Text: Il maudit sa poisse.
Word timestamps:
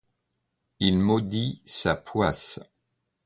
Il 0.79 0.97
maudit 0.97 1.61
sa 1.63 1.95
poisse. 1.95 2.59